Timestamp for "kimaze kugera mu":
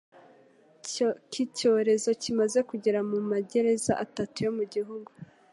2.21-3.17